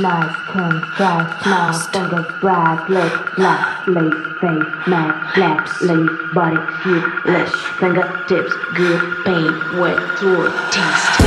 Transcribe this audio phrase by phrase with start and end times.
[0.00, 7.26] Nice, skin, fresh, smell, fingers, bright lips, black lace, face, mask, black lace, body, suit,
[7.26, 11.18] lips, fingertips, good pain, wet throat, taste,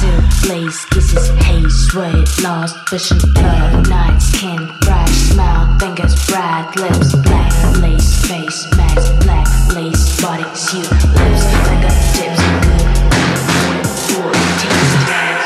[0.00, 7.14] silk, lace, kisses, haze, sweat, lost vision, blood, night, skin, fresh smell, fingers, bright lips,
[7.16, 7.52] black
[7.82, 14.32] lace, face, mask, black lace, body, suit, lips, fingertips, good pain, wet throat,
[14.64, 14.94] taste.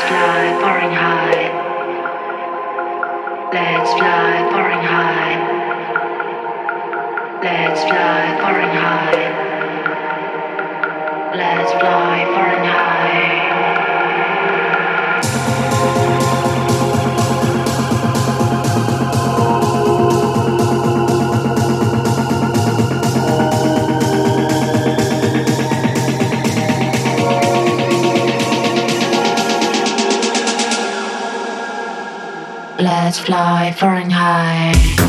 [0.07, 1.28] Fly, foreign high.
[3.51, 5.35] Let's fly, foreign high.
[7.41, 9.21] Let's fly, foreign high.
[11.35, 12.25] Let's fly,
[12.63, 13.48] high.
[33.09, 35.08] Let's fly, foreign high.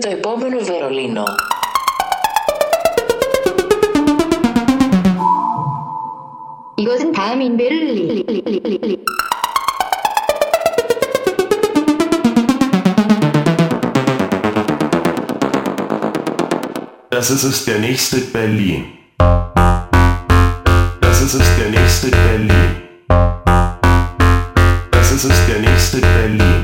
[0.00, 1.24] το επόμενο Βερολίνο.
[6.76, 9.04] 이것은 다음인 베를린.
[17.10, 18.84] Das ist es der nächste Berlin.
[21.00, 22.70] Das ist es der nächste Berlin.
[24.92, 26.62] Das ist es der nächste Berlin.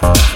[0.00, 0.29] Podcast.